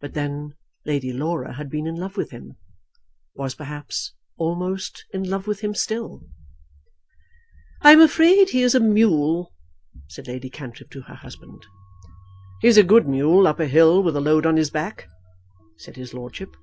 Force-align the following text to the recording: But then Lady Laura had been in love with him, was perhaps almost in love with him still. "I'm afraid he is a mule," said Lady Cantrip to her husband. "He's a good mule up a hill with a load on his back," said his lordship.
But 0.00 0.14
then 0.14 0.56
Lady 0.84 1.12
Laura 1.12 1.54
had 1.54 1.70
been 1.70 1.86
in 1.86 1.94
love 1.94 2.16
with 2.16 2.32
him, 2.32 2.56
was 3.36 3.54
perhaps 3.54 4.12
almost 4.36 5.04
in 5.14 5.22
love 5.30 5.46
with 5.46 5.60
him 5.60 5.76
still. 5.76 6.28
"I'm 7.82 8.00
afraid 8.00 8.48
he 8.50 8.62
is 8.62 8.74
a 8.74 8.80
mule," 8.80 9.54
said 10.08 10.26
Lady 10.26 10.50
Cantrip 10.50 10.90
to 10.90 11.02
her 11.02 11.14
husband. 11.14 11.66
"He's 12.60 12.78
a 12.78 12.82
good 12.82 13.06
mule 13.06 13.46
up 13.46 13.60
a 13.60 13.68
hill 13.68 14.02
with 14.02 14.16
a 14.16 14.20
load 14.20 14.44
on 14.44 14.56
his 14.56 14.70
back," 14.70 15.06
said 15.76 15.94
his 15.94 16.12
lordship. 16.14 16.56